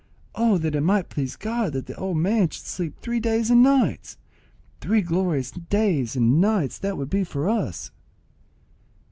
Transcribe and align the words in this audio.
Oh, 0.33 0.57
that 0.57 0.73
it 0.73 0.81
might 0.81 1.09
please 1.09 1.35
God 1.35 1.73
that 1.73 1.85
the 1.85 1.93
old 1.95 2.17
man 2.17 2.49
should 2.49 2.65
sleep 2.65 2.95
three 2.97 3.19
days 3.19 3.51
and 3.51 3.61
nights! 3.61 4.17
Three 4.79 5.03
glorious 5.03 5.51
days 5.51 6.15
and 6.15 6.41
nights 6.41 6.79
they 6.79 6.91
would 6.93 7.11
be 7.11 7.23
for 7.23 7.47
us." 7.47 7.91